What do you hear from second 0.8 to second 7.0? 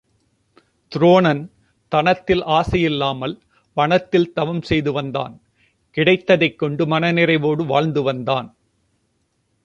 துரோணன் தனத்தில் ஆசை இல்லாமல் வனத்தில் தவம் செய்து வந்தான் கிடைத்ததைக் கொண்டு